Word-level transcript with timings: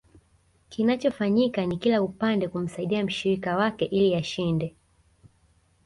Kinachofanyika 0.69 1.65
ni 1.65 1.77
kila 1.77 2.01
upande 2.03 2.47
kumsaidia 2.47 3.03
mshirika 3.05 3.55
wake 3.57 3.85
ili 3.85 4.15
ashinde 4.15 4.75